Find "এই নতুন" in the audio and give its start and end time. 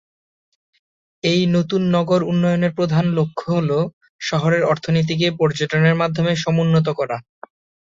1.23-1.81